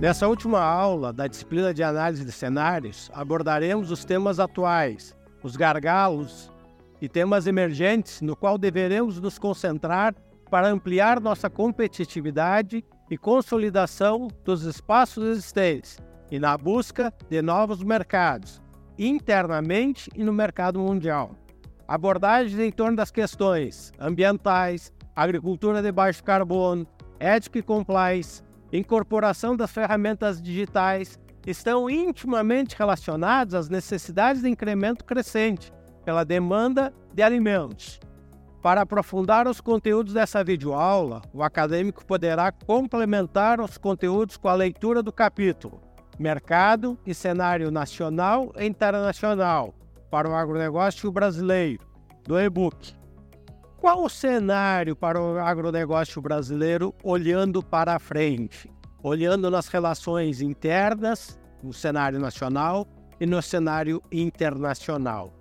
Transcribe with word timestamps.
Nessa 0.00 0.26
última 0.26 0.62
aula 0.62 1.12
da 1.12 1.26
disciplina 1.26 1.74
de 1.74 1.82
análise 1.82 2.24
de 2.24 2.32
cenários, 2.32 3.10
abordaremos 3.12 3.90
os 3.90 4.02
temas 4.02 4.40
atuais, 4.40 5.14
os 5.42 5.56
gargalos 5.56 6.50
e 7.02 7.06
temas 7.06 7.46
emergentes 7.46 8.22
no 8.22 8.34
qual 8.34 8.56
deveremos 8.56 9.20
nos 9.20 9.38
concentrar 9.38 10.14
para 10.50 10.68
ampliar 10.68 11.20
nossa 11.20 11.50
competitividade 11.50 12.82
e 13.10 13.18
consolidação 13.18 14.28
dos 14.42 14.62
espaços 14.62 15.22
existentes 15.22 15.98
e 16.30 16.38
na 16.38 16.56
busca 16.56 17.12
de 17.28 17.42
novos 17.42 17.82
mercados, 17.82 18.62
internamente 18.98 20.10
e 20.16 20.24
no 20.24 20.32
mercado 20.32 20.80
mundial. 20.80 21.32
Abordagens 21.86 22.58
em 22.58 22.72
torno 22.72 22.96
das 22.96 23.10
questões 23.10 23.92
ambientais, 24.00 24.90
agricultura 25.14 25.82
de 25.82 25.92
baixo 25.92 26.24
carbono, 26.24 26.86
ética 27.18 27.58
e 27.58 27.62
compliance, 27.62 28.42
incorporação 28.72 29.56
das 29.56 29.70
ferramentas 29.70 30.40
digitais 30.40 31.18
estão 31.46 31.88
intimamente 31.88 32.76
relacionados 32.76 33.54
às 33.54 33.68
necessidades 33.68 34.42
de 34.42 34.48
incremento 34.48 35.04
crescente 35.04 35.72
pela 36.04 36.24
demanda 36.24 36.92
de 37.12 37.22
alimentos. 37.22 37.98
Para 38.62 38.82
aprofundar 38.82 39.48
os 39.48 39.60
conteúdos 39.60 40.12
dessa 40.12 40.44
videoaula, 40.44 41.22
o 41.32 41.42
acadêmico 41.42 42.04
poderá 42.04 42.52
complementar 42.52 43.58
os 43.60 43.78
conteúdos 43.78 44.36
com 44.36 44.48
a 44.48 44.54
leitura 44.54 45.02
do 45.02 45.12
capítulo 45.12 45.80
Mercado 46.18 46.98
e 47.06 47.14
Cenário 47.14 47.70
Nacional 47.70 48.52
e 48.58 48.66
Internacional 48.66 49.74
para 50.10 50.28
o 50.28 50.34
Agronegócio 50.34 51.10
Brasileiro, 51.10 51.86
do 52.26 52.38
e-book 52.38 52.99
qual 53.80 54.04
o 54.04 54.10
cenário 54.10 54.94
para 54.94 55.18
o 55.20 55.38
agronegócio 55.38 56.20
brasileiro 56.20 56.94
olhando 57.02 57.62
para 57.62 57.98
frente, 57.98 58.70
olhando 59.02 59.50
nas 59.50 59.68
relações 59.68 60.42
internas, 60.42 61.40
no 61.62 61.72
cenário 61.72 62.18
nacional 62.18 62.86
e 63.18 63.24
no 63.24 63.40
cenário 63.40 64.02
internacional? 64.12 65.32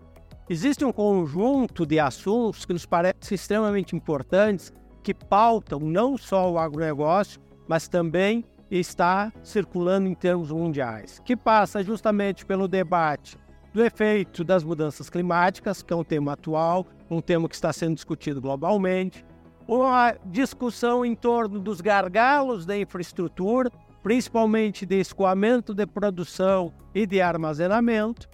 Existe 0.50 0.86
um 0.86 0.92
conjunto 0.94 1.86
de 1.86 2.00
assuntos 2.00 2.66
que 2.66 2.72
nos 2.72 2.86
parecem 2.86 3.36
extremamente 3.36 3.94
importantes, 3.94 4.72
que 5.04 5.14
pautam 5.14 5.80
não 5.82 6.18
só 6.18 6.50
o 6.50 6.58
agronegócio, 6.58 7.42
mas 7.68 7.90
também 7.90 8.46
está 8.72 9.34
circulando 9.44 10.08
em 10.08 10.16
termos 10.16 10.50
mundiais, 10.50 11.20
que 11.26 11.36
passa 11.36 11.84
justamente 11.84 12.46
pelo 12.46 12.70
debate 12.70 13.38
do 13.74 13.84
efeito 13.84 14.44
das 14.44 14.64
mudanças 14.64 15.10
climáticas, 15.10 15.84
que 15.84 15.94
é 15.94 15.96
um 15.96 16.04
tema 16.04 16.34
atual, 16.34 16.86
um 17.10 17.22
tema 17.22 17.48
que 17.48 17.56
está 17.56 17.72
sendo 17.72 17.96
discutido 17.96 18.42
globalmente, 18.42 19.26
uma 19.68 20.16
discussão 20.26 21.06
em 21.06 21.16
torno 21.16 21.60
dos 21.60 21.80
gargalos 21.80 22.66
da 22.66 22.78
infraestrutura, 22.78 23.72
principalmente 24.02 24.86
de 24.86 25.00
escoamento 25.00 25.74
de 25.74 25.86
produção 25.86 26.74
e 26.94 27.06
de 27.06 27.22
armazenamento, 27.22 28.28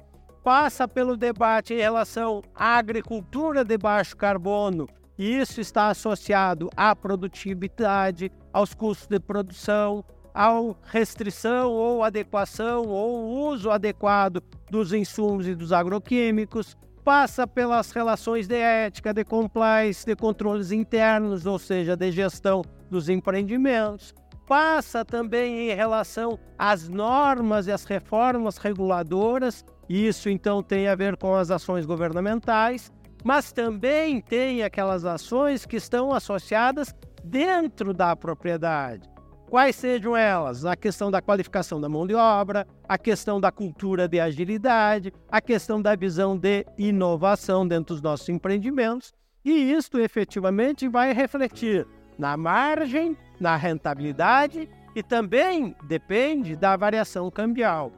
passa 0.44 0.88
pelo 0.88 1.18
debate 1.18 1.74
em 1.74 1.78
relação 1.78 2.42
à 2.54 2.78
agricultura 2.78 3.66
de 3.66 3.78
baixo 3.78 4.16
carbono, 4.16 4.88
e 5.18 5.40
isso 5.40 5.60
está 5.60 5.90
associado 5.90 6.70
à 6.76 6.96
produtividade, 6.96 8.32
aos 8.54 8.74
custos 8.74 9.08
de 9.08 9.20
produção, 9.20 10.04
à 10.34 10.50
restrição 10.84 11.72
ou 11.72 12.04
adequação 12.04 12.84
ou 12.84 13.50
uso 13.50 13.72
adequado 13.72 14.42
dos 14.70 14.94
insumos 14.94 15.48
e 15.48 15.56
dos 15.56 15.72
agroquímicos, 15.72 16.76
passa 17.04 17.46
pelas 17.46 17.92
relações 17.92 18.48
de 18.48 18.56
ética, 18.56 19.14
de 19.14 19.24
compliance, 19.24 20.06
de 20.06 20.16
controles 20.16 20.72
internos, 20.72 21.46
ou 21.46 21.60
seja, 21.60 21.96
de 21.96 22.12
gestão 22.12 22.64
dos 22.90 23.10
empreendimentos, 23.10 24.14
passa 24.48 25.06
também 25.06 25.70
em 25.70 25.76
relação 25.76 26.40
às 26.58 26.90
normas 26.90 27.68
e 27.68 27.72
às 27.72 27.86
reformas 27.86 28.58
reguladoras, 28.58 29.64
isso 29.88 30.30
então 30.30 30.64
tem 30.64 30.88
a 30.88 30.96
ver 30.96 31.16
com 31.18 31.36
as 31.36 31.52
ações 31.52 31.86
governamentais, 31.86 32.92
mas 33.24 33.52
também 33.52 34.22
tem 34.22 34.64
aquelas 34.64 35.06
ações 35.06 35.66
que 35.66 35.78
estão 35.78 36.12
associadas 36.12 36.94
dentro 37.24 37.94
da 37.94 38.16
propriedade. 38.16 39.15
Quais 39.50 39.76
sejam 39.76 40.18
elas? 40.18 40.66
A 40.66 40.76
questão 40.76 41.12
da 41.12 41.22
qualificação 41.22 41.80
da 41.80 41.88
mão 41.88 42.08
de 42.08 42.16
obra, 42.16 42.68
a 42.90 42.98
questão 42.98 43.40
da 43.40 43.52
cultura 43.52 44.08
de 44.08 44.20
agilidade, 44.20 45.14
a 45.30 45.40
questão 45.40 45.82
da 45.82 45.96
visão 45.96 46.36
de 46.38 46.66
inovação 46.78 47.68
dentro 47.68 47.94
dos 47.94 48.02
nossos 48.02 48.28
empreendimentos, 48.28 49.14
e 49.44 49.72
isto 49.72 50.00
efetivamente 50.00 50.88
vai 50.88 51.14
refletir 51.14 51.88
na 52.18 52.36
margem, 52.36 53.16
na 53.40 53.56
rentabilidade 53.56 54.68
e 54.96 55.04
também 55.04 55.76
depende 55.84 56.56
da 56.56 56.76
variação 56.76 57.30
cambial. 57.30 57.92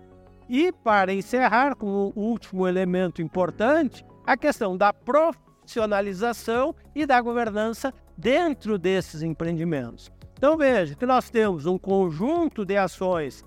E 0.49 0.71
para 0.71 1.13
encerrar 1.13 1.75
com 1.75 1.87
o 1.87 2.19
último 2.19 2.67
elemento 2.67 3.21
importante, 3.21 4.05
a 4.25 4.35
questão 4.35 4.75
da 4.75 4.91
profissionalização 4.91 6.75
e 6.93 7.05
da 7.05 7.21
governança 7.21 7.93
dentro 8.17 8.77
desses 8.77 9.21
empreendimentos. 9.21 10.11
Então 10.37 10.55
veja 10.55 10.93
que 10.95 11.05
nós 11.05 11.29
temos 11.31 11.65
um 11.65 11.79
conjunto 11.79 12.63
de 12.63 12.77
ações 12.77 13.43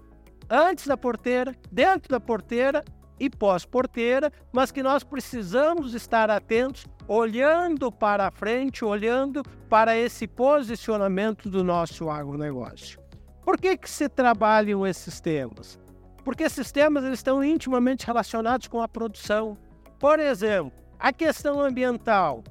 antes 0.51 0.89
da 0.89 0.97
porteira, 0.97 1.55
dentro 1.71 2.11
da 2.11 2.19
porteira 2.19 2.85
e 3.19 3.31
pós-porteira, 3.31 4.33
mas 4.53 4.73
que 4.73 4.83
nós 4.83 5.05
precisamos 5.05 5.95
estar 5.95 6.29
atentos, 6.31 6.85
olhando 7.07 7.93
para 7.93 8.27
a 8.27 8.31
frente, 8.31 8.85
olhando 8.85 9.43
para 9.69 9.97
esse 9.97 10.27
posicionamento 10.27 11.49
do 11.49 11.63
nosso 11.63 12.11
agronegócio. 12.11 12.99
Por 13.45 13.57
que, 13.57 13.77
que 13.77 13.89
se 13.89 14.09
trabalham 14.09 14.85
esses 14.85 15.21
temas? 15.21 15.79
Porque 16.25 16.43
esses 16.43 16.73
temas 16.73 17.05
eles 17.05 17.21
estão 17.21 17.45
intimamente 17.45 18.07
relacionados 18.07 18.67
com 18.67 18.83
a 18.83 18.89
produção. 18.89 19.57
Por 19.99 20.19
exemplo, 20.19 20.73
a 20.99 21.13
questão 21.13 21.61
ambiental, 21.61 22.43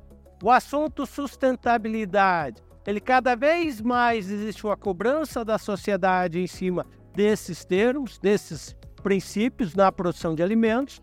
o 0.41 0.49
assunto 0.49 1.05
sustentabilidade, 1.05 2.61
ele 2.89 3.00
cada 3.00 3.35
vez 3.35 3.79
mais 3.79 4.31
existe 4.31 4.66
uma 4.66 4.75
cobrança 4.75 5.45
da 5.45 5.59
sociedade 5.59 6.39
em 6.39 6.47
cima 6.47 6.83
desses 7.13 7.63
termos, 7.63 8.17
desses 8.17 8.75
princípios 9.03 9.75
na 9.75 9.91
produção 9.91 10.33
de 10.33 10.41
alimentos. 10.41 10.99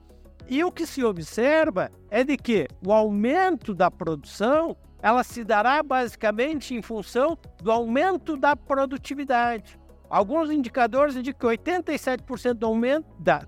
E 0.49 0.65
o 0.65 0.73
que 0.73 0.85
se 0.85 1.05
observa 1.05 1.93
é 2.11 2.25
de 2.25 2.37
que 2.37 2.67
o 2.85 2.93
aumento 2.93 3.73
da 3.73 3.89
produção 3.89 4.77
ela 5.01 5.23
se 5.23 5.45
dará 5.45 5.81
basicamente 5.81 6.75
em 6.75 6.83
função 6.83 7.39
do 7.63 7.71
aumento 7.71 8.37
da 8.37 8.57
produtividade. 8.57 9.79
Alguns 10.11 10.51
indicadores 10.51 11.15
indicam 11.15 11.51
que 11.51 11.57
87% 11.57 12.55
do 12.55 12.67
aumento 12.67 13.07
da, 13.21 13.47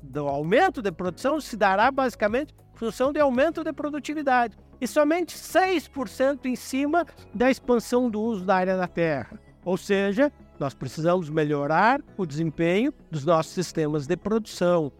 do 0.00 0.28
aumento 0.28 0.80
de 0.80 0.92
produção 0.92 1.40
se 1.40 1.56
dará 1.56 1.90
basicamente 1.90 2.54
em 2.54 2.78
função 2.78 3.12
de 3.12 3.18
aumento 3.18 3.64
de 3.64 3.72
produtividade 3.72 4.56
e 4.82 4.86
somente 4.88 5.38
6% 5.38 6.46
em 6.46 6.56
cima 6.56 7.06
da 7.32 7.48
expansão 7.48 8.10
do 8.10 8.20
uso 8.20 8.44
da 8.44 8.56
área 8.56 8.76
da 8.76 8.88
terra. 8.88 9.38
Ou 9.64 9.76
seja, 9.76 10.32
nós 10.58 10.74
precisamos 10.74 11.30
melhorar 11.30 12.00
o 12.16 12.26
desempenho 12.26 12.92
dos 13.08 13.24
nossos 13.24 13.52
sistemas 13.52 14.08
de 14.08 14.16
produção. 14.16 14.90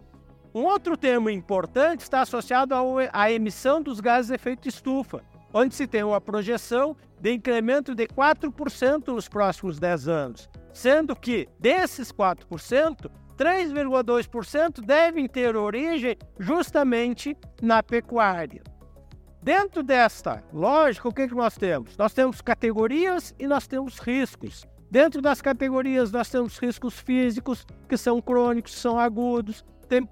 Um 0.55 0.63
outro 0.67 0.97
tema 0.97 1.33
importante 1.33 2.03
está 2.03 2.21
associado 2.21 2.77
à 3.13 3.33
emissão 3.33 3.83
dos 3.83 3.99
gases 3.99 4.29
de 4.29 4.37
efeito 4.37 4.69
estufa, 4.69 5.21
onde 5.53 5.75
se 5.75 5.89
tem 5.89 6.05
uma 6.05 6.21
projeção 6.21 6.97
de 7.21 7.33
incremento 7.33 7.93
de 7.93 8.07
4% 8.07 9.09
nos 9.09 9.29
próximos 9.29 9.81
10 9.81 10.07
anos, 10.07 10.49
sendo 10.73 11.17
que 11.17 11.49
desses 11.59 12.13
4%, 12.13 13.11
3,2% 13.37 14.81
devem 14.81 15.27
ter 15.27 15.57
origem 15.57 16.17
justamente 16.39 17.37
na 17.61 17.83
pecuária. 17.83 18.63
Dentro 19.43 19.83
desta 19.83 20.41
lógica, 20.53 21.09
o 21.09 21.13
que, 21.13 21.27
que 21.27 21.35
nós 21.35 21.57
temos? 21.57 21.97
Nós 21.97 22.13
temos 22.13 22.41
categorias 22.41 23.35
e 23.41 23.49
nós 23.49 23.67
temos 23.67 23.99
riscos. 23.99 24.65
Dentro 24.89 25.21
das 25.21 25.43
categorias, 25.43 26.13
nós 26.13 26.31
temos 26.31 26.59
riscos 26.59 27.01
físicos, 27.01 27.67
que 27.89 27.97
são 27.97 28.23
crônicos, 28.23 28.73
são 28.73 29.01
agudos, 29.01 29.65
tem 29.89 30.09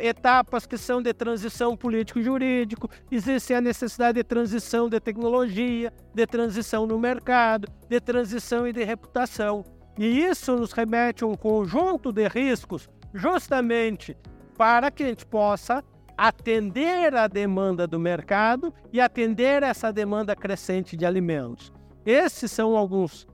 etapas 0.00 0.66
que 0.66 0.76
são 0.76 1.00
de 1.00 1.14
transição 1.14 1.74
político-jurídico, 1.74 2.90
existe 3.10 3.54
a 3.54 3.60
necessidade 3.60 4.16
de 4.16 4.24
transição 4.24 4.86
de 4.88 5.00
tecnologia, 5.00 5.90
de 6.14 6.26
transição 6.26 6.86
no 6.86 6.98
mercado, 6.98 7.66
de 7.88 7.98
transição 8.00 8.68
e 8.68 8.72
de 8.72 8.84
reputação. 8.84 9.64
E 9.98 10.24
isso 10.24 10.54
nos 10.56 10.72
remete 10.72 11.24
a 11.24 11.26
um 11.26 11.36
conjunto 11.36 12.12
de 12.12 12.28
riscos, 12.28 12.86
justamente 13.14 14.14
para 14.58 14.90
que 14.90 15.04
a 15.04 15.06
gente 15.06 15.24
possa 15.24 15.82
atender 16.16 17.14
à 17.14 17.26
demanda 17.26 17.86
do 17.86 17.98
mercado 17.98 18.72
e 18.92 19.00
atender 19.00 19.62
essa 19.62 19.92
demanda 19.92 20.34
crescente 20.36 20.96
de 20.96 21.04
alimentos. 21.04 21.72
Esses 22.06 22.50
são 22.50 22.76
alguns 22.76 23.26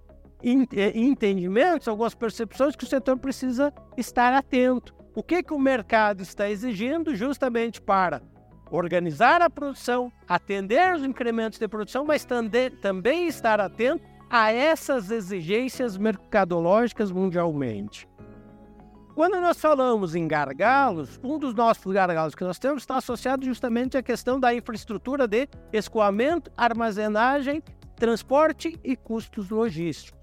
eh, 0.42 0.92
entendimentos, 0.94 1.88
algumas 1.88 2.14
percepções 2.14 2.74
que 2.74 2.84
o 2.84 2.88
setor 2.88 3.18
precisa 3.18 3.72
estar 3.96 4.32
atento. 4.32 4.94
O 5.14 5.22
que, 5.22 5.42
que 5.42 5.52
o 5.52 5.58
mercado 5.58 6.22
está 6.22 6.48
exigindo 6.48 7.14
justamente 7.14 7.80
para 7.80 8.22
organizar 8.70 9.42
a 9.42 9.50
produção, 9.50 10.12
atender 10.28 10.94
os 10.94 11.04
incrementos 11.04 11.58
de 11.58 11.66
produção, 11.66 12.04
mas 12.04 12.24
também 12.80 13.26
estar 13.26 13.60
atento 13.60 14.02
a 14.30 14.52
essas 14.52 15.10
exigências 15.10 15.96
mercadológicas 15.96 17.10
mundialmente. 17.10 18.08
Quando 19.20 19.38
nós 19.38 19.60
falamos 19.60 20.14
em 20.14 20.26
gargalos, 20.26 21.20
um 21.22 21.38
dos 21.38 21.52
nossos 21.52 21.92
gargalos 21.92 22.34
que 22.34 22.42
nós 22.42 22.58
temos 22.58 22.82
está 22.82 22.96
associado 22.96 23.44
justamente 23.44 23.98
à 23.98 24.02
questão 24.02 24.40
da 24.40 24.54
infraestrutura 24.54 25.28
de 25.28 25.46
escoamento, 25.74 26.50
armazenagem, 26.56 27.62
transporte 27.96 28.80
e 28.82 28.96
custos 28.96 29.50
logísticos. 29.50 30.18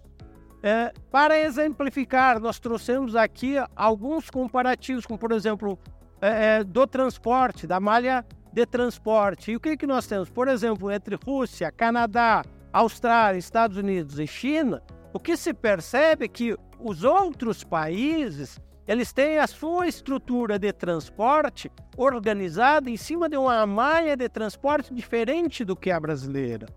É, 0.64 0.92
para 1.12 1.40
exemplificar, 1.40 2.40
nós 2.40 2.58
trouxemos 2.58 3.16
aqui 3.16 3.54
alguns 3.76 4.32
comparativos, 4.32 5.06
como 5.06 5.20
por 5.20 5.32
exemplo, 5.32 5.78
é, 6.20 6.62
é, 6.62 6.64
do 6.64 6.88
transporte, 6.88 7.68
da 7.68 7.80
malha 7.80 8.26
de 8.52 8.66
transporte. 8.66 9.52
E 9.52 9.58
o 9.58 9.60
que, 9.60 9.78
que 9.78 9.86
nós 9.86 10.08
temos? 10.08 10.28
Por 10.28 10.48
exemplo, 10.48 10.90
entre 10.90 11.20
Rússia, 11.24 11.72
Canadá, 11.72 12.44
Austrália, 12.74 13.38
Estados 13.38 13.78
Unidos 13.78 14.18
e 14.18 14.26
China, 14.26 14.82
o 15.14 15.20
que 15.20 15.38
se 15.38 15.54
percebe 15.54 16.26
é 16.26 16.28
que 16.28 16.58
os 16.80 17.04
outros 17.04 17.64
países 17.64 18.60
eles 18.88 19.12
têm 19.12 19.38
a 19.38 19.48
sua 19.48 19.88
estrutura 19.88 20.58
de 20.58 20.72
transporte 20.72 21.70
organizada 21.98 22.90
em 22.90 22.96
cima 22.96 23.28
de 23.28 23.36
uma 23.36 23.66
malha 23.66 24.16
de 24.16 24.30
transporte 24.30 24.94
diferente 24.94 25.66
do 25.66 25.76
que 25.76 25.92
a 25.92 26.00
brasileira. 26.00 26.68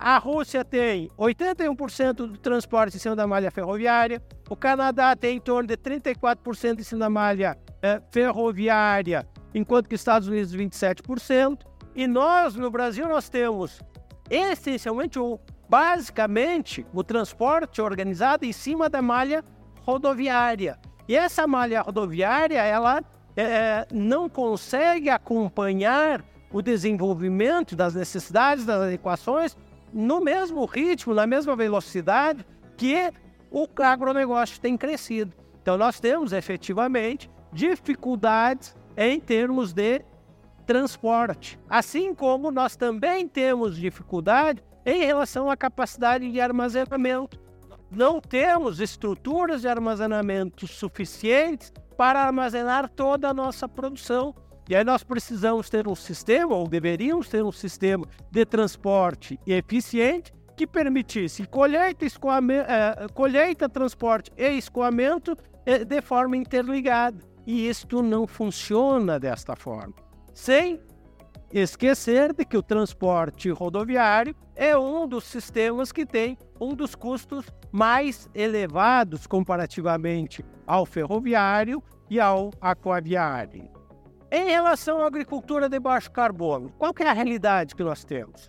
A 0.00 0.18
Rússia 0.18 0.64
tem 0.64 1.08
81% 1.16 2.14
do 2.14 2.38
transporte 2.38 2.96
em 2.96 2.98
cima 2.98 3.14
da 3.14 3.26
malha 3.26 3.50
ferroviária, 3.52 4.20
o 4.48 4.56
Canadá 4.56 5.14
tem 5.14 5.36
em 5.36 5.40
torno 5.40 5.68
de 5.68 5.76
34% 5.76 6.80
em 6.80 6.82
cima 6.82 7.00
da 7.00 7.10
malha 7.10 7.56
é, 7.80 8.02
ferroviária, 8.10 9.24
enquanto 9.54 9.88
que 9.88 9.94
os 9.94 10.00
Estados 10.00 10.26
Unidos 10.26 10.56
27%, 10.56 11.60
e 11.94 12.08
nós 12.08 12.56
no 12.56 12.70
Brasil 12.70 13.06
nós 13.08 13.28
temos 13.28 13.80
essencialmente 14.28 15.18
ou 15.18 15.40
basicamente 15.68 16.84
o 16.92 17.04
transporte 17.04 17.80
organizado 17.80 18.44
em 18.44 18.52
cima 18.52 18.88
da 18.88 19.00
malha 19.00 19.44
rodoviária. 19.82 20.78
E 21.10 21.16
essa 21.16 21.44
malha 21.44 21.82
rodoviária 21.82 22.62
ela 22.62 23.02
é, 23.36 23.84
não 23.92 24.28
consegue 24.28 25.10
acompanhar 25.10 26.24
o 26.52 26.62
desenvolvimento 26.62 27.74
das 27.74 27.96
necessidades 27.96 28.64
das 28.64 28.80
adequações 28.82 29.56
no 29.92 30.20
mesmo 30.20 30.64
ritmo, 30.66 31.12
na 31.12 31.26
mesma 31.26 31.56
velocidade 31.56 32.46
que 32.76 33.12
o 33.50 33.66
agronegócio 33.82 34.60
tem 34.60 34.76
crescido. 34.76 35.34
Então, 35.60 35.76
nós 35.76 35.98
temos 35.98 36.32
efetivamente 36.32 37.28
dificuldades 37.52 38.76
em 38.96 39.18
termos 39.18 39.72
de 39.72 40.02
transporte, 40.64 41.58
assim 41.68 42.14
como 42.14 42.52
nós 42.52 42.76
também 42.76 43.26
temos 43.26 43.76
dificuldade 43.76 44.62
em 44.86 45.04
relação 45.06 45.50
à 45.50 45.56
capacidade 45.56 46.30
de 46.30 46.40
armazenamento. 46.40 47.49
Não 47.90 48.20
temos 48.20 48.80
estruturas 48.80 49.62
de 49.62 49.68
armazenamento 49.68 50.66
suficientes 50.66 51.72
para 51.96 52.22
armazenar 52.22 52.88
toda 52.88 53.28
a 53.28 53.34
nossa 53.34 53.68
produção. 53.68 54.34
E 54.68 54.76
aí 54.76 54.84
nós 54.84 55.02
precisamos 55.02 55.68
ter 55.68 55.88
um 55.88 55.96
sistema, 55.96 56.54
ou 56.54 56.68
deveríamos 56.68 57.28
ter 57.28 57.42
um 57.42 57.50
sistema 57.50 58.06
de 58.30 58.46
transporte 58.46 59.38
eficiente 59.44 60.32
que 60.56 60.66
permitisse 60.66 61.44
colheita, 61.46 62.04
é, 62.04 63.08
colheita 63.12 63.68
transporte 63.68 64.30
e 64.36 64.48
escoamento 64.56 65.36
é, 65.66 65.84
de 65.84 66.00
forma 66.00 66.36
interligada. 66.36 67.18
E 67.46 67.68
isto 67.68 68.02
não 68.02 68.26
funciona 68.26 69.18
desta 69.18 69.56
forma. 69.56 69.94
Sem 70.32 70.80
esquecer 71.52 72.32
de 72.32 72.44
que 72.44 72.56
o 72.56 72.62
transporte 72.62 73.50
rodoviário 73.50 74.34
é 74.54 74.76
um 74.76 75.06
dos 75.06 75.24
sistemas 75.24 75.90
que 75.90 76.06
tem 76.06 76.38
um 76.60 76.74
dos 76.74 76.94
custos 76.94 77.46
mais 77.72 78.28
elevados 78.34 79.26
comparativamente 79.26 80.44
ao 80.66 80.86
ferroviário 80.86 81.82
e 82.08 82.20
ao 82.20 82.50
aquaviário. 82.60 83.68
Em 84.30 84.44
relação 84.44 85.02
à 85.02 85.06
agricultura 85.06 85.68
de 85.68 85.80
baixo 85.80 86.10
carbono, 86.12 86.72
qual 86.78 86.92
é 87.00 87.08
a 87.08 87.12
realidade 87.12 87.74
que 87.74 87.82
nós 87.82 88.04
temos? 88.04 88.48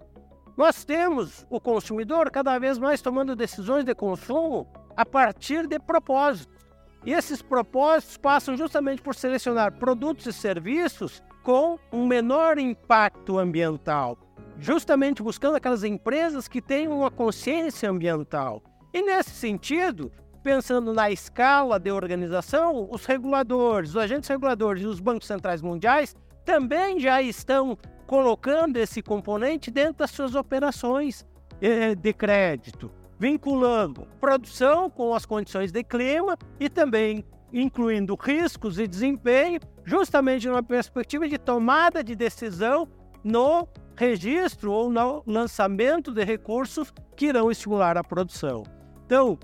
Nós 0.56 0.86
temos 0.86 1.48
o 1.50 1.60
consumidor 1.60 2.30
cada 2.30 2.60
vez 2.60 2.78
mais 2.78 3.02
tomando 3.02 3.36
decisões 3.36 3.84
de 3.84 3.96
consumo 3.96 4.68
a 4.96 5.04
partir 5.04 5.66
de 5.66 5.80
propósitos. 5.80 6.62
E 7.04 7.14
esses 7.14 7.42
propósitos 7.42 8.18
passam 8.18 8.56
justamente 8.56 9.02
por 9.02 9.16
selecionar 9.16 9.72
produtos 9.80 10.28
e 10.28 10.34
serviços 10.34 11.24
com 11.44 11.80
um 11.92 12.06
menor 12.06 12.58
impacto 12.58 13.38
ambiental, 13.38 14.18
justamente 14.58 15.24
buscando 15.24 15.56
aquelas 15.56 15.84
empresas 15.84 16.48
que 16.48 16.62
têm 16.62 16.88
uma 16.88 17.10
consciência 17.10 17.90
ambiental. 17.90 18.62
E 18.94 19.02
nesse 19.02 19.32
sentido, 19.32 20.12
pensando 20.44 20.94
na 20.94 21.10
escala 21.10 21.80
de 21.80 21.92
organização, 21.92 22.88
os 22.92 23.06
reguladores, 23.06 23.92
os 23.92 23.98
agentes 23.98 24.30
reguladores 24.30 24.84
e 24.84 24.88
os 24.88 25.00
bancos 25.00 25.28
centrais 25.28 25.62
mundiais 25.62 26.16
também 26.44 27.00
já 27.00 27.22
estão 27.22 27.78
colocando 28.06 28.78
esse 28.78 29.02
componente 29.02 29.72
dentro 29.72 30.00
das 30.00 30.12
suas 30.12 30.36
operações 30.36 31.26
eh, 31.62 31.96
de 31.96 32.14
crédito, 32.14 32.92
vinculando 33.18 34.08
produção 34.20 34.90
com 34.90 35.14
as 35.14 35.26
condições 35.26 35.72
de 35.72 35.84
clima 35.84 36.38
e 36.60 36.68
também 36.70 37.24
incluindo 37.54 38.16
riscos 38.16 38.80
e 38.80 38.88
desempenho, 38.88 39.60
justamente 39.84 40.48
numa 40.48 40.64
perspectiva 40.64 41.28
de 41.28 41.38
tomada 41.38 42.04
de 42.04 42.16
decisão 42.16 42.88
no 43.24 43.68
registro 43.96 44.72
ou 44.72 44.90
no 44.90 45.24
lançamento 45.28 46.12
de 46.12 46.24
recursos 46.24 46.94
que 47.16 47.28
irão 47.28 47.52
estimular 47.52 47.98
a 47.98 48.04
produção. 48.04 48.64
Então, 49.06 49.38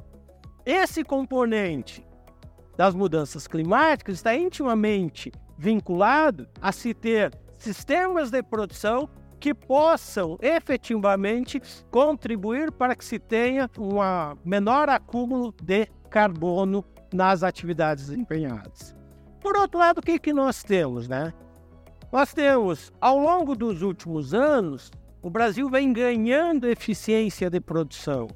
esse 0.65 1.04
componente 1.04 2.06
das 2.75 2.94
mudanças 2.94 3.48
climáticas 3.48 4.15
está 4.15 4.36
intimamente 4.36 5.31
vinculado 5.57 6.48
a 6.62 6.71
se 6.71 6.94
ter 6.94 7.33
sistemas 7.57 8.30
de 8.30 8.42
produção 8.44 9.09
que 9.39 9.54
possam 9.54 10.38
efetivamente 10.42 11.62
contribuir 11.92 12.71
para 12.71 12.95
que 12.95 13.06
se 13.06 13.19
tenha 13.19 13.69
um 13.77 13.98
menor 14.44 14.89
acúmulo 14.89 15.54
de 15.62 15.88
carbono 16.09 16.83
nas 17.14 17.44
atividades 17.44 18.07
desempenhadas. 18.07 18.95
Por 19.42 19.56
outro 19.57 19.80
lado, 19.80 19.99
o 19.99 20.02
que, 20.02 20.19
que 20.19 20.33
nós 20.33 20.64
temos, 20.64 21.07
né? 21.07 21.33
Nós 22.11 22.33
temos, 22.33 22.92
ao 22.99 23.19
longo 23.19 23.56
dos 23.56 23.81
últimos 23.81 24.33
anos, 24.33 24.92
o 25.21 25.30
Brasil 25.30 25.69
vem 25.69 25.92
ganhando 25.92 26.68
eficiência 26.68 27.49
de 27.49 27.59
produção. 27.59 28.28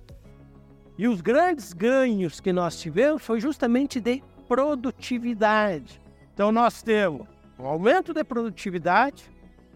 E 0.97 1.07
os 1.07 1.21
grandes 1.21 1.73
ganhos 1.73 2.39
que 2.39 2.51
nós 2.51 2.79
tivemos 2.79 3.23
foi 3.23 3.39
justamente 3.39 3.99
de 3.99 4.21
produtividade. 4.47 6.01
Então 6.33 6.51
nós 6.51 6.81
temos 6.81 7.27
um 7.57 7.65
aumento 7.65 8.13
de 8.13 8.23
produtividade 8.23 9.23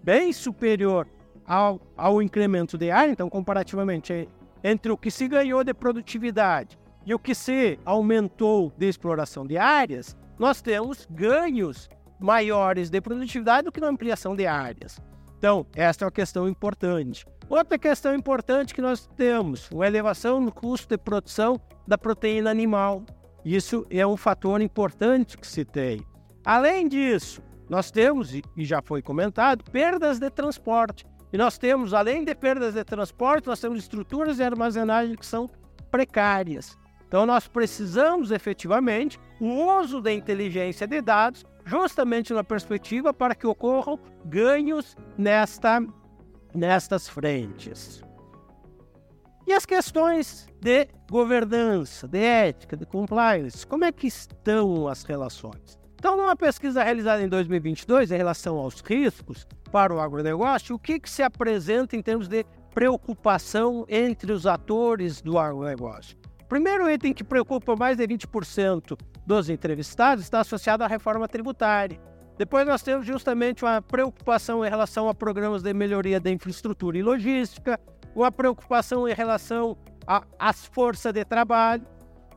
bem 0.03 0.31
superior 0.33 1.07
ao, 1.45 1.79
ao 1.95 2.21
incremento 2.21 2.77
de 2.77 2.91
área, 2.91 3.11
então 3.11 3.29
comparativamente 3.29 4.27
entre 4.63 4.91
o 4.91 4.97
que 4.97 5.09
se 5.09 5.27
ganhou 5.27 5.63
de 5.63 5.73
produtividade 5.73 6.77
e 7.05 7.13
o 7.13 7.19
que 7.19 7.35
se 7.35 7.79
aumentou 7.85 8.71
de 8.77 8.87
exploração 8.87 9.45
de 9.45 9.57
áreas, 9.57 10.15
nós 10.39 10.61
temos 10.61 11.07
ganhos 11.09 11.87
maiores 12.19 12.89
de 12.89 12.99
produtividade 12.99 13.65
do 13.65 13.71
que 13.71 13.79
na 13.79 13.87
ampliação 13.87 14.35
de 14.35 14.47
áreas. 14.47 14.99
Então, 15.37 15.65
esta 15.75 16.03
é 16.03 16.05
uma 16.05 16.11
questão 16.11 16.49
importante. 16.49 17.25
Outra 17.47 17.77
questão 17.77 18.15
importante 18.15 18.73
que 18.73 18.81
nós 18.81 19.05
temos, 19.15 19.69
uma 19.69 19.85
elevação 19.85 20.41
no 20.41 20.51
custo 20.51 20.87
de 20.89 20.97
produção 20.97 21.59
da 21.87 21.97
proteína 21.97 22.49
animal. 22.49 23.03
Isso 23.43 23.85
é 23.91 24.05
um 24.07 24.17
fator 24.17 24.59
importante 24.61 25.37
que 25.37 25.45
se 25.45 25.63
tem. 25.63 26.01
Além 26.43 26.87
disso, 26.87 27.43
nós 27.69 27.91
temos, 27.91 28.33
e 28.33 28.43
já 28.57 28.81
foi 28.81 29.01
comentado, 29.03 29.63
perdas 29.69 30.17
de 30.17 30.29
transporte. 30.31 31.05
E 31.31 31.37
nós 31.37 31.57
temos, 31.57 31.93
além 31.93 32.23
de 32.23 32.33
perdas 32.33 32.73
de 32.73 32.83
transporte, 32.83 33.47
nós 33.47 33.59
temos 33.59 33.79
estruturas 33.79 34.37
de 34.37 34.43
armazenagem 34.43 35.15
que 35.15 35.25
são 35.25 35.47
precárias. 35.91 36.75
Então, 37.07 37.25
nós 37.25 37.47
precisamos 37.47 38.31
efetivamente 38.31 39.19
o 39.39 39.79
uso 39.79 40.01
da 40.01 40.11
inteligência 40.11 40.87
de 40.87 41.01
dados, 41.01 41.45
justamente 41.65 42.33
na 42.33 42.43
perspectiva 42.43 43.13
para 43.13 43.35
que 43.35 43.47
ocorram 43.47 43.99
ganhos 44.25 44.95
nesta 45.17 45.81
nestas 46.53 47.09
frentes. 47.09 48.01
E 49.45 49.53
as 49.53 49.65
questões 49.65 50.47
de 50.59 50.87
governança, 51.09 52.07
de 52.07 52.17
ética, 52.17 52.75
de 52.75 52.85
compliance, 52.85 53.67
como 53.67 53.85
é 53.85 53.91
que 53.91 54.07
estão 54.07 54.87
as 54.87 55.03
relações? 55.03 55.77
Então, 55.93 56.17
numa 56.17 56.35
pesquisa 56.35 56.83
realizada 56.83 57.21
em 57.21 57.27
2022 57.27 58.11
em 58.11 58.17
relação 58.17 58.57
aos 58.57 58.81
riscos 58.81 59.45
para 59.71 59.93
o 59.93 59.99
agronegócio, 59.99 60.75
o 60.75 60.79
que, 60.79 60.99
que 60.99 61.09
se 61.09 61.21
apresenta 61.21 61.95
em 61.95 62.01
termos 62.01 62.27
de 62.27 62.43
preocupação 62.73 63.85
entre 63.87 64.31
os 64.31 64.47
atores 64.47 65.21
do 65.21 65.37
agronegócio? 65.37 66.17
Primeiro 66.47 66.89
item 66.89 67.13
que 67.13 67.23
preocupa 67.23 67.75
mais 67.75 67.97
de 67.97 68.07
20% 68.07 68.97
dos 69.25 69.49
entrevistados 69.49 70.23
está 70.23 70.41
associado 70.41 70.83
à 70.83 70.87
reforma 70.87 71.27
tributária. 71.27 71.99
Depois 72.37 72.67
nós 72.67 72.83
temos 72.83 73.05
justamente 73.05 73.63
uma 73.63 73.81
preocupação 73.81 74.63
em 74.63 74.69
relação 74.69 75.09
a 75.09 75.13
programas 75.13 75.63
de 75.63 75.73
melhoria 75.73 76.19
da 76.19 76.29
infraestrutura 76.29 76.97
e 76.97 77.01
logística, 77.01 77.79
uma 78.13 78.31
preocupação 78.31 79.07
em 79.07 79.13
relação 79.13 79.77
às 80.37 80.65
forças 80.65 81.13
de 81.13 81.25
trabalho. 81.25 81.85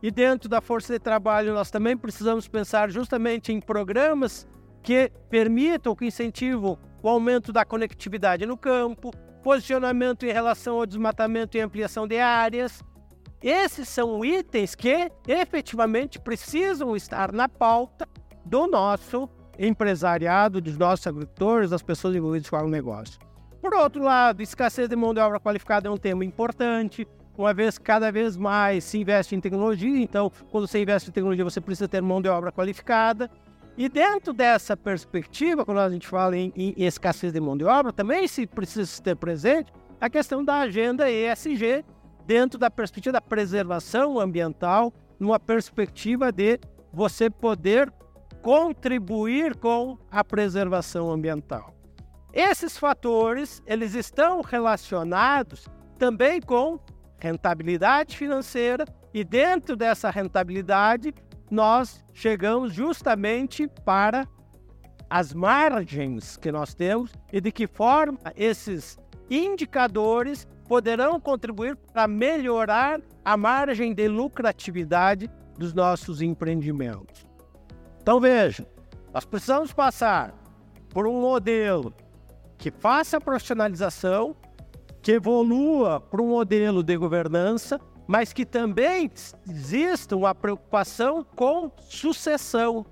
E 0.03 0.11
dentro 0.11 0.49
da 0.49 0.61
força 0.61 0.93
de 0.93 0.99
trabalho, 1.01 1.53
nós 1.53 1.71
também 1.71 1.97
precisamos 1.97 2.47
pensar 2.47 2.89
justamente 2.91 3.53
em 3.53 3.61
programas 3.61 4.47
que 4.83 5.11
permitam, 5.29 5.95
que 5.95 6.07
incentivam 6.07 6.79
o 7.03 7.09
aumento 7.09 7.53
da 7.53 7.65
conectividade 7.65 8.47
no 8.47 8.57
campo, 8.57 9.11
posicionamento 9.43 10.25
em 10.25 10.33
relação 10.33 10.77
ao 10.77 10.87
desmatamento 10.87 11.57
e 11.57 11.61
ampliação 11.61 12.07
de 12.07 12.19
áreas. 12.19 12.83
Esses 13.43 13.89
são 13.89 14.25
itens 14.25 14.75
que 14.75 15.11
efetivamente 15.27 16.19
precisam 16.19 16.97
estar 16.97 17.33
na 17.33 17.49
pauta 17.49 18.09
do 18.45 18.67
nosso 18.67 19.29
empresariado, 19.57 20.61
dos 20.61 20.77
nossos 20.77 21.07
agricultores, 21.07 21.71
das 21.71 21.83
pessoas 21.83 22.17
envolvidas 22.17 22.51
com 22.51 22.57
o 22.57 22.69
negócio. 22.69 23.21
Por 23.61 23.75
outro 23.75 24.03
lado, 24.03 24.43
escassez 24.43 24.89
de 24.89 24.97
mão 24.97 25.15
de 25.15 25.21
obra 25.21 25.39
qualificada 25.39 25.89
é 25.89 25.91
um 25.91 25.97
tema 25.97 26.25
importante, 26.25 27.07
uma 27.37 27.55
vez 27.55 27.79
cada 27.79 28.11
vez 28.11 28.37
mais 28.37 28.83
se 28.83 28.99
investe 28.99 29.37
em 29.37 29.41
tecnologia, 29.41 30.01
então 30.01 30.31
quando 30.51 30.67
você 30.67 30.83
investe 30.83 31.09
em 31.09 31.13
tecnologia 31.13 31.45
você 31.45 31.61
precisa 31.61 31.89
ter 31.89 32.03
mão 32.03 32.21
de 32.21 32.29
obra 32.29 32.51
qualificada. 32.51 33.31
E 33.77 33.89
dentro 33.89 34.33
dessa 34.33 34.77
perspectiva, 34.77 35.65
quando 35.65 35.79
a 35.79 35.89
gente 35.89 36.09
fala 36.09 36.37
em, 36.37 36.53
em 36.57 36.75
escassez 36.85 37.33
de 37.33 37.41
mão 37.41 37.57
de 37.57 37.65
obra, 37.65 37.93
também 37.93 38.27
se 38.27 38.45
precisa 38.45 39.01
ter 39.01 39.15
presente 39.15 39.73
a 40.01 40.11
questão 40.11 40.45
da 40.45 40.61
agenda 40.61 41.09
ESG 41.09 41.85
dentro 42.29 42.59
da 42.59 42.71
perspectiva 42.71 43.15
da 43.15 43.23
preservação 43.23 44.21
ambiental, 44.21 44.93
numa 45.19 45.41
perspectiva 45.41 46.31
de 46.31 46.61
você 46.93 47.31
poder 47.31 47.91
contribuir 48.43 49.57
com 49.57 49.97
a 50.11 50.23
preservação 50.23 51.11
ambiental. 51.11 51.75
Esses 52.31 52.77
fatores, 52.77 53.63
eles 53.67 53.95
estão 53.95 54.43
relacionados 54.43 55.67
também 55.99 56.39
com 56.39 56.79
rentabilidade 57.19 58.15
financeira 58.15 58.85
e 59.15 59.25
dentro 59.25 59.75
dessa 59.75 60.11
rentabilidade 60.11 61.15
nós 61.51 62.05
chegamos 62.13 62.75
justamente 62.75 63.67
para 63.87 64.29
as 65.09 65.33
margens 65.33 66.37
que 66.37 66.53
nós 66.53 66.75
temos 66.75 67.11
e 67.33 67.41
de 67.41 67.51
que 67.51 67.67
forma 67.67 68.19
esses 68.37 68.99
indicadores 69.31 70.47
poderão 70.69 71.19
contribuir 71.19 71.75
para 71.77 72.07
melhorar 72.07 73.01
a 73.25 73.37
margem 73.37 73.95
de 73.95 74.07
lucratividade 74.07 75.31
dos 75.59 75.73
nossos 75.73 76.23
empreendimentos. 76.23 77.27
Então 78.03 78.21
veja, 78.21 78.67
nós 79.13 79.25
precisamos 79.25 79.73
passar 79.73 80.35
por 80.91 81.07
um 81.07 81.21
modelo 81.21 81.93
que 82.57 82.71
faça 82.71 83.17
a 83.17 83.21
profissionalização, 83.21 84.37
que 85.03 85.13
evolua 85.13 86.01
para 86.01 86.23
um 86.23 86.29
modelo 86.29 86.83
de 86.83 86.97
governança 86.97 87.81
mas 88.09 88.33
que 88.33 88.47
também 88.47 89.11
exista 89.47 90.17
uma 90.17 90.35
preocupação 90.35 91.23
com 91.23 91.71
sucessão, 91.79 92.87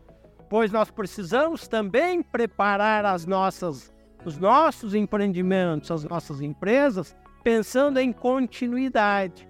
pois 0.50 0.70
nós 0.70 0.90
precisamos 0.90 1.66
também 1.66 2.22
preparar 2.22 3.06
as 3.06 3.24
nossas, 3.24 3.90
os 4.26 4.36
nossos 4.36 4.94
empreendimentos, 4.94 5.90
as 5.90 6.04
nossas 6.04 6.42
empresas, 6.42 7.16
pensando 7.46 8.00
em 8.00 8.12
continuidade. 8.12 9.48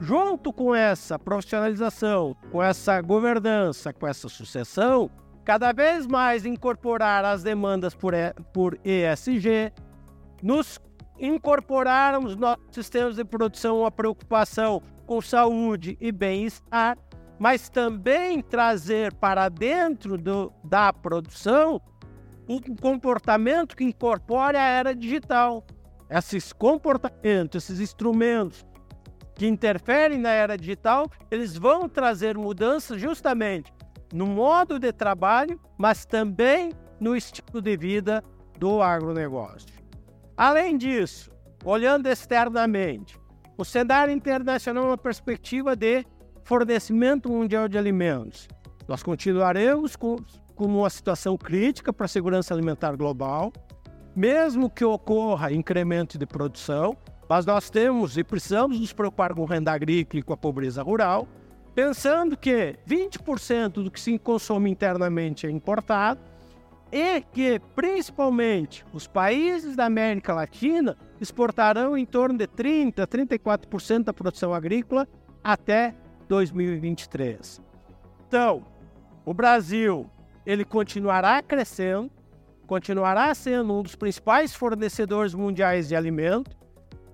Junto 0.00 0.50
com 0.50 0.74
essa 0.74 1.18
profissionalização, 1.18 2.34
com 2.50 2.62
essa 2.62 3.02
governança, 3.02 3.92
com 3.92 4.06
essa 4.06 4.30
sucessão, 4.30 5.10
cada 5.44 5.72
vez 5.72 6.06
mais 6.06 6.46
incorporar 6.46 7.22
as 7.22 7.42
demandas 7.42 7.94
por, 7.94 8.14
por 8.50 8.80
ESG, 8.82 9.74
nos 10.42 10.80
incorporarmos 11.18 12.34
nossos 12.34 12.64
sistemas 12.70 13.16
de 13.16 13.26
produção 13.26 13.80
uma 13.80 13.90
preocupação 13.90 14.80
com 15.04 15.20
saúde 15.20 15.98
e 16.00 16.10
bem-estar, 16.10 16.96
mas 17.38 17.68
também 17.68 18.40
trazer 18.40 19.12
para 19.16 19.50
dentro 19.50 20.16
do, 20.16 20.50
da 20.64 20.90
produção 20.94 21.78
um 22.48 22.58
comportamento 22.58 23.76
que 23.76 23.84
incorpore 23.84 24.56
a 24.56 24.64
era 24.64 24.94
digital. 24.94 25.62
Esses 26.12 26.52
comportamentos, 26.52 27.64
esses 27.64 27.80
instrumentos 27.80 28.66
que 29.34 29.46
interferem 29.46 30.18
na 30.18 30.28
era 30.28 30.58
digital, 30.58 31.10
eles 31.30 31.56
vão 31.56 31.88
trazer 31.88 32.36
mudanças 32.36 33.00
justamente 33.00 33.72
no 34.12 34.26
modo 34.26 34.78
de 34.78 34.92
trabalho, 34.92 35.58
mas 35.78 36.04
também 36.04 36.72
no 37.00 37.16
estilo 37.16 37.62
de 37.62 37.76
vida 37.78 38.22
do 38.58 38.82
agronegócio. 38.82 39.70
Além 40.36 40.76
disso, 40.76 41.30
olhando 41.64 42.06
externamente, 42.06 43.18
o 43.56 43.64
cenário 43.64 44.12
internacional 44.12 44.84
é 44.84 44.86
uma 44.88 44.98
perspectiva 44.98 45.74
de 45.74 46.04
fornecimento 46.44 47.30
mundial 47.30 47.68
de 47.68 47.78
alimentos. 47.78 48.48
Nós 48.86 49.02
continuaremos 49.02 49.96
com, 49.96 50.16
com 50.54 50.66
uma 50.66 50.90
situação 50.90 51.38
crítica 51.38 51.90
para 51.90 52.04
a 52.04 52.08
segurança 52.08 52.52
alimentar 52.52 52.96
global, 52.96 53.50
mesmo 54.14 54.68
que 54.68 54.84
ocorra 54.84 55.52
incremento 55.52 56.18
de 56.18 56.26
produção, 56.26 56.96
mas 57.28 57.46
nós 57.46 57.70
temos 57.70 58.18
e 58.18 58.24
precisamos 58.24 58.78
nos 58.78 58.92
preocupar 58.92 59.34
com 59.34 59.44
renda 59.44 59.72
agrícola 59.72 60.20
e 60.20 60.22
com 60.22 60.32
a 60.32 60.36
pobreza 60.36 60.82
rural, 60.82 61.26
pensando 61.74 62.36
que 62.36 62.76
20% 62.86 63.82
do 63.82 63.90
que 63.90 64.00
se 64.00 64.18
consome 64.18 64.70
internamente 64.70 65.46
é 65.46 65.50
importado 65.50 66.20
e 66.92 67.22
que, 67.32 67.58
principalmente, 67.74 68.84
os 68.92 69.06
países 69.06 69.74
da 69.74 69.86
América 69.86 70.34
Latina 70.34 70.94
exportarão 71.18 71.96
em 71.96 72.04
torno 72.04 72.36
de 72.36 72.46
30% 72.46 72.98
a 72.98 73.06
34% 73.06 74.04
da 74.04 74.12
produção 74.12 74.52
agrícola 74.52 75.08
até 75.42 75.94
2023. 76.28 77.62
Então, 78.28 78.62
o 79.24 79.32
Brasil 79.32 80.10
ele 80.44 80.64
continuará 80.64 81.40
crescendo, 81.42 82.10
continuará 82.66 83.34
sendo 83.34 83.72
um 83.78 83.82
dos 83.82 83.94
principais 83.94 84.54
fornecedores 84.54 85.34
mundiais 85.34 85.88
de 85.88 85.96
alimento, 85.96 86.56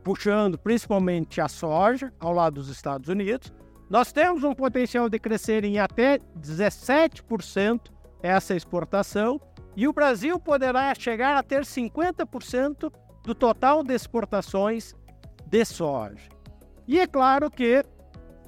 puxando 0.04 0.58
principalmente 0.58 1.40
a 1.40 1.48
soja 1.48 2.12
ao 2.18 2.32
lado 2.32 2.54
dos 2.54 2.68
Estados 2.68 3.08
Unidos. 3.08 3.52
Nós 3.90 4.12
temos 4.12 4.44
um 4.44 4.54
potencial 4.54 5.08
de 5.08 5.18
crescer 5.18 5.64
em 5.64 5.78
até 5.78 6.18
17% 6.38 7.90
essa 8.22 8.54
exportação 8.54 9.40
e 9.76 9.86
o 9.86 9.92
Brasil 9.92 10.38
poderá 10.38 10.94
chegar 10.94 11.36
a 11.36 11.42
ter 11.42 11.62
50% 11.62 12.92
do 13.24 13.34
total 13.34 13.82
de 13.82 13.94
exportações 13.94 14.94
de 15.46 15.64
soja. 15.64 16.28
E 16.86 16.98
é 16.98 17.06
claro 17.06 17.50
que 17.50 17.84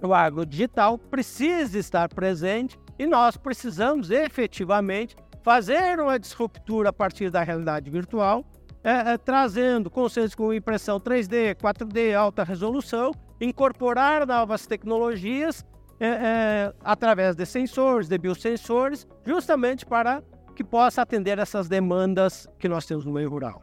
o 0.02 0.14
agro 0.14 0.44
digital 0.46 0.98
precisa 0.98 1.78
estar 1.78 2.08
presente 2.08 2.78
e 2.98 3.06
nós 3.06 3.36
precisamos 3.36 4.10
efetivamente 4.10 5.16
fazer 5.42 6.00
uma 6.00 6.18
disruptura 6.18 6.90
a 6.90 6.92
partir 6.92 7.30
da 7.30 7.42
realidade 7.42 7.90
virtual, 7.90 8.44
é, 8.82 9.12
é, 9.12 9.18
trazendo 9.18 9.90
conceitos 9.90 10.34
como 10.34 10.54
impressão 10.54 10.98
3D, 10.98 11.54
4D, 11.56 12.14
alta 12.14 12.42
resolução, 12.42 13.12
incorporar 13.40 14.26
novas 14.26 14.66
tecnologias 14.66 15.64
é, 15.98 16.06
é, 16.06 16.74
através 16.82 17.36
de 17.36 17.44
sensores, 17.44 18.08
de 18.08 18.16
biosensores, 18.16 19.06
justamente 19.26 19.84
para 19.84 20.22
que 20.56 20.64
possa 20.64 21.02
atender 21.02 21.38
essas 21.38 21.68
demandas 21.68 22.46
que 22.58 22.68
nós 22.68 22.86
temos 22.86 23.04
no 23.04 23.12
meio 23.12 23.28
rural. 23.28 23.62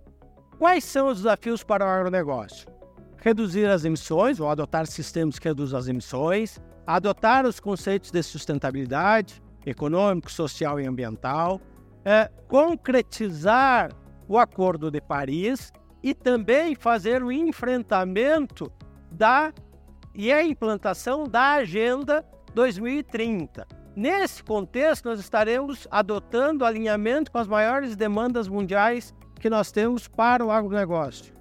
Quais 0.58 0.84
são 0.84 1.08
os 1.08 1.18
desafios 1.18 1.64
para 1.64 1.86
o 1.86 1.88
agronegócio? 1.88 2.68
Reduzir 3.18 3.66
as 3.66 3.86
emissões, 3.86 4.40
ou 4.40 4.50
adotar 4.50 4.86
sistemas 4.88 5.38
que 5.38 5.48
reduzam 5.48 5.80
as 5.80 5.88
emissões, 5.88 6.60
adotar 6.86 7.46
os 7.46 7.60
conceitos 7.60 8.12
de 8.12 8.22
sustentabilidade 8.24 9.42
econômico, 9.70 10.32
social 10.32 10.80
e 10.80 10.88
ambiental, 10.88 11.62
é, 12.06 12.32
concretizar 12.48 13.92
o 14.28 14.38
Acordo 14.38 14.90
de 14.90 15.02
Paris 15.02 15.72
e 16.02 16.14
também 16.14 16.74
fazer 16.76 17.22
o 17.22 17.32
enfrentamento 17.32 18.72
da 19.12 19.54
e 20.16 20.32
a 20.32 20.42
implantação 20.42 21.26
da 21.26 21.54
Agenda 21.54 22.26
2030. 22.56 23.68
Nesse 23.96 24.44
contexto, 24.44 25.06
nós 25.06 25.20
estaremos 25.20 25.88
adotando 25.92 26.66
alinhamento 26.66 27.32
com 27.32 27.38
as 27.38 27.48
maiores 27.48 27.96
demandas 27.96 28.48
mundiais 28.48 29.14
que 29.40 29.50
nós 29.50 29.72
temos 29.72 30.08
para 30.08 30.44
o 30.44 30.50
agronegócio. 30.50 31.37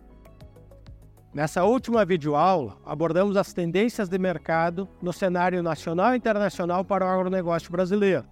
Nessa 1.36 1.64
última 1.64 2.02
videoaula, 2.02 2.78
abordamos 2.82 3.36
as 3.36 3.52
tendências 3.52 4.08
de 4.08 4.16
mercado 4.16 4.88
no 5.02 5.12
cenário 5.12 5.62
nacional 5.62 6.14
e 6.14 6.16
internacional 6.16 6.82
para 6.82 7.04
o 7.04 7.08
agronegócio 7.08 7.70
brasileiro, 7.70 8.24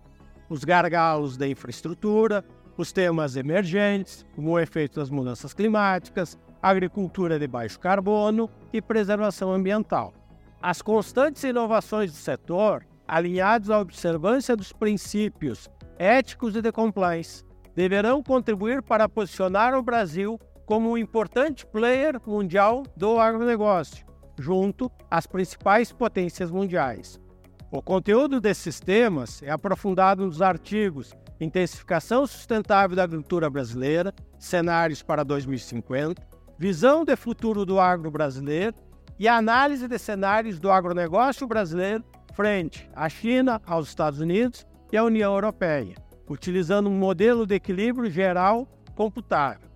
os 0.49 0.65
gargalos 0.65 1.37
da 1.37 1.47
infraestrutura, 1.47 2.43
os 2.79 2.93
temas 2.93 3.37
emergentes, 3.37 4.25
como 4.35 4.53
o 4.53 4.59
efeito 4.59 4.99
das 4.99 5.11
mudanças 5.11 5.53
climáticas, 5.53 6.39
agricultura 6.63 7.39
de 7.39 7.47
baixo 7.47 7.79
carbono 7.79 8.49
e 8.73 8.81
preservação 8.81 9.53
ambiental. 9.53 10.15
As 10.63 10.81
constantes 10.81 11.45
inovações 11.45 12.11
do 12.11 12.17
setor 12.17 12.87
alinhados 13.07 13.69
à 13.69 13.81
observância 13.81 14.57
dos 14.57 14.73
princípios 14.73 15.69
éticos 15.99 16.57
e 16.57 16.63
de 16.63 16.73
compliance, 16.73 17.45
deverão 17.77 18.23
contribuir 18.23 18.81
para 18.81 19.07
posicionar 19.11 19.75
o 19.75 19.83
Brasil 19.83 20.41
como 20.67 20.91
um 20.91 20.99
importante 20.99 21.67
player 21.67 22.21
mundial 22.27 22.85
do 22.97 23.19
agronegócio, 23.19 24.05
junto 24.39 24.91
às 25.11 25.27
principais 25.27 25.93
potências 25.93 26.51
mundiais. 26.51 27.21
O 27.71 27.83
conteúdo 27.83 28.41
desses 28.41 28.79
temas 28.79 29.43
é 29.43 29.51
aprofundado 29.51 30.25
nos 30.25 30.41
artigos 30.41 31.13
Intensificação 31.41 32.27
Sustentável 32.27 32.97
da 32.97 33.03
Agricultura 33.03 33.51
Brasileira, 33.51 34.15
Cenários 34.39 35.03
para 35.03 35.25
2050, 35.25 36.23
Visão 36.57 37.05
de 37.05 37.17
Futuro 37.17 37.67
do 37.67 37.81
Agro 37.81 38.11
Brasileiro 38.11 38.77
e 39.19 39.27
Análise 39.27 39.89
de 39.89 39.99
Cenários 39.99 40.61
do 40.61 40.71
Agronegócio 40.71 41.47
Brasileiro 41.47 42.05
frente 42.33 42.89
à 42.95 43.09
China, 43.09 43.61
aos 43.67 43.89
Estados 43.89 44.21
Unidos 44.21 44.67
e 44.93 44.97
à 44.97 45.05
União 45.05 45.35
Europeia, 45.35 45.97
utilizando 46.29 46.89
um 46.89 46.99
modelo 46.99 47.47
de 47.47 47.55
equilíbrio 47.55 48.11
geral 48.11 48.69
computável. 48.95 49.74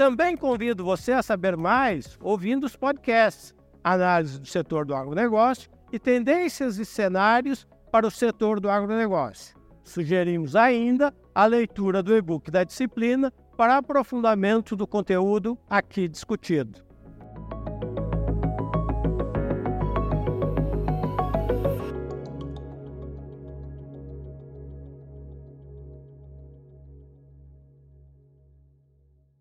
Também 0.00 0.34
convido 0.34 0.82
você 0.82 1.12
a 1.12 1.22
saber 1.22 1.58
mais 1.58 2.16
ouvindo 2.22 2.64
os 2.64 2.74
podcasts 2.74 3.54
Análise 3.84 4.40
do 4.40 4.46
Setor 4.46 4.86
do 4.86 4.94
Agronegócio 4.94 5.70
e 5.92 5.98
tendências 5.98 6.78
e 6.78 6.86
cenários 6.86 7.68
para 7.92 8.06
o 8.06 8.10
setor 8.10 8.60
do 8.60 8.70
agronegócio. 8.70 9.54
Sugerimos 9.84 10.56
ainda 10.56 11.12
a 11.34 11.44
leitura 11.44 12.02
do 12.02 12.16
e-book 12.16 12.50
da 12.50 12.64
disciplina 12.64 13.30
para 13.58 13.76
aprofundamento 13.76 14.74
do 14.74 14.86
conteúdo 14.86 15.58
aqui 15.68 16.08
discutido. 16.08 16.82